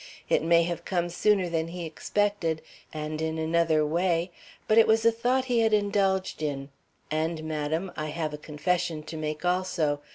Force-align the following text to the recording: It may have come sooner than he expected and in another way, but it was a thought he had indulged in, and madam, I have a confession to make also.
It 0.29 0.41
may 0.41 0.63
have 0.63 0.83
come 0.83 1.09
sooner 1.09 1.47
than 1.47 1.67
he 1.67 1.85
expected 1.85 2.63
and 2.91 3.21
in 3.21 3.37
another 3.37 3.85
way, 3.85 4.31
but 4.67 4.79
it 4.79 4.87
was 4.87 5.05
a 5.05 5.11
thought 5.11 5.45
he 5.45 5.59
had 5.59 5.73
indulged 5.73 6.41
in, 6.41 6.69
and 7.11 7.43
madam, 7.43 7.91
I 7.95 8.07
have 8.07 8.33
a 8.33 8.37
confession 8.39 9.03
to 9.03 9.15
make 9.15 9.45
also. 9.45 10.01